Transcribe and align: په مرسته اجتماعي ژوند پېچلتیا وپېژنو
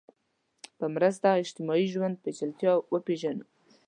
په 0.77 0.85
مرسته 0.95 1.27
اجتماعي 1.43 1.85
ژوند 1.93 2.15
پېچلتیا 2.23 2.73
وپېژنو 2.93 3.45